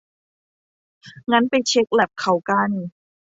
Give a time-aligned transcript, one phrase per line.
[1.31, 2.71] งั้นไปเช็คแลปเขากัน